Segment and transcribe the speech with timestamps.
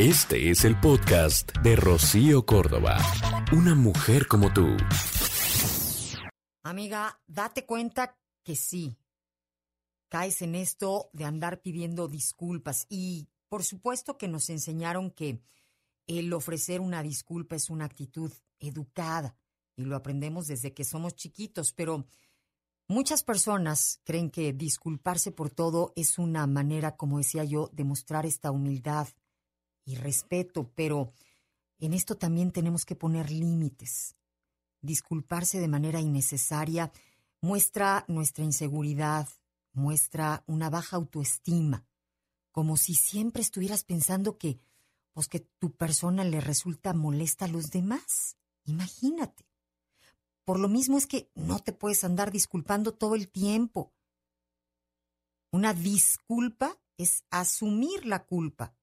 [0.00, 2.96] Este es el podcast de Rocío Córdoba.
[3.52, 4.66] Una mujer como tú.
[6.62, 8.96] Amiga, date cuenta que sí.
[10.08, 12.86] Caes en esto de andar pidiendo disculpas.
[12.88, 15.42] Y por supuesto que nos enseñaron que
[16.06, 19.36] el ofrecer una disculpa es una actitud educada.
[19.76, 21.74] Y lo aprendemos desde que somos chiquitos.
[21.74, 22.06] Pero
[22.88, 28.24] muchas personas creen que disculparse por todo es una manera, como decía yo, de mostrar
[28.24, 29.06] esta humildad
[29.90, 31.12] y respeto, pero
[31.78, 34.14] en esto también tenemos que poner límites.
[34.80, 36.92] Disculparse de manera innecesaria
[37.40, 39.28] muestra nuestra inseguridad,
[39.72, 41.84] muestra una baja autoestima,
[42.52, 44.60] como si siempre estuvieras pensando que
[45.12, 48.36] pues que tu persona le resulta molesta a los demás.
[48.64, 49.44] Imagínate.
[50.44, 53.92] Por lo mismo es que no te puedes andar disculpando todo el tiempo.
[55.50, 58.74] Una disculpa es asumir la culpa.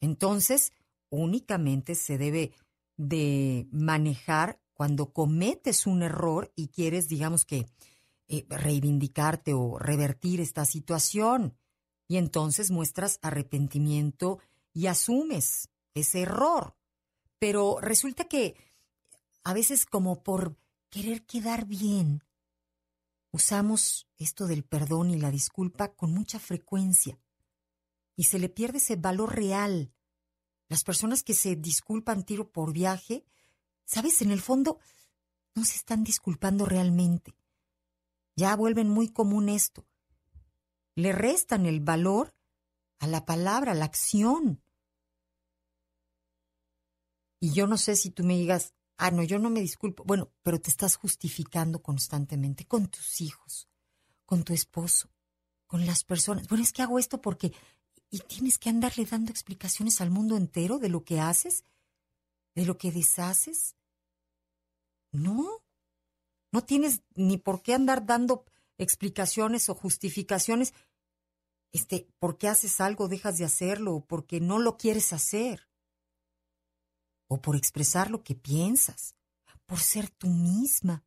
[0.00, 0.72] Entonces,
[1.10, 2.52] únicamente se debe
[2.96, 7.66] de manejar cuando cometes un error y quieres, digamos que,
[8.28, 11.56] eh, reivindicarte o revertir esta situación.
[12.08, 14.38] Y entonces muestras arrepentimiento
[14.72, 16.76] y asumes ese error.
[17.38, 18.56] Pero resulta que
[19.44, 20.56] a veces como por
[20.90, 22.22] querer quedar bien,
[23.30, 27.18] usamos esto del perdón y la disculpa con mucha frecuencia
[28.16, 29.92] y se le pierde ese valor real.
[30.68, 33.24] Las personas que se disculpan tiro por viaje,
[33.84, 34.80] sabes, en el fondo
[35.54, 37.36] no se están disculpando realmente.
[38.34, 39.86] Ya vuelven muy común esto.
[40.94, 42.34] Le restan el valor
[42.98, 44.62] a la palabra, a la acción.
[47.38, 50.04] Y yo no sé si tú me digas, ah, no, yo no me disculpo.
[50.04, 53.68] Bueno, pero te estás justificando constantemente con tus hijos,
[54.24, 55.10] con tu esposo,
[55.66, 56.48] con las personas.
[56.48, 57.52] Bueno, es que hago esto porque
[58.16, 61.64] y tienes que andarle dando explicaciones al mundo entero de lo que haces,
[62.54, 63.76] de lo que deshaces.
[65.12, 65.62] No,
[66.50, 68.46] no tienes ni por qué andar dando
[68.78, 70.72] explicaciones o justificaciones.
[71.72, 75.68] Este, ¿por qué haces algo, dejas de hacerlo, o porque no lo quieres hacer?
[77.28, 79.14] O por expresar lo que piensas,
[79.66, 81.04] por ser tú misma,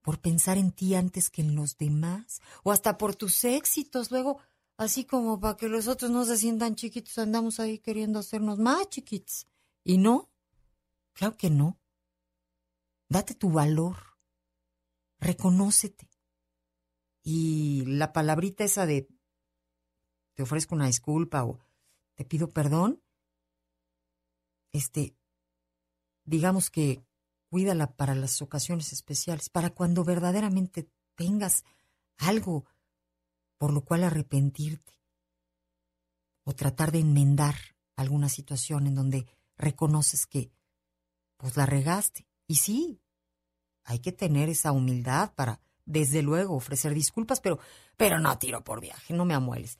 [0.00, 4.10] por pensar en ti antes que en los demás, o hasta por tus éxitos.
[4.10, 4.40] Luego,
[4.76, 8.88] así como para que los otros no se sientan chiquitos, andamos ahí queriendo hacernos más
[8.88, 9.46] chiquitos.
[9.82, 10.30] ¿Y no?
[11.12, 11.78] Claro que no.
[13.08, 13.96] Date tu valor.
[15.18, 16.08] Reconócete.
[17.22, 19.08] Y la palabrita esa de
[20.34, 21.58] te ofrezco una disculpa o
[22.16, 23.02] te pido perdón,
[24.72, 25.16] este,
[26.24, 27.04] digamos que
[27.48, 31.64] cuídala para las ocasiones especiales, para cuando verdaderamente tengas
[32.18, 32.66] algo
[33.58, 34.92] por lo cual arrepentirte
[36.44, 37.54] o tratar de enmendar
[37.96, 39.26] alguna situación en donde
[39.56, 40.52] reconoces que
[41.36, 42.26] pues la regaste.
[42.46, 43.00] Y sí,
[43.84, 47.58] hay que tener esa humildad para desde luego ofrecer disculpas, pero
[47.96, 49.78] pero no tiro por viaje, no me amueles.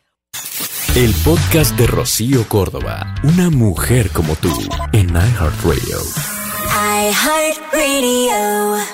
[0.94, 4.52] El podcast de Rocío Córdoba, una mujer como tú,
[4.92, 5.98] en iHeartRadio.
[7.10, 8.94] iHeartRadio.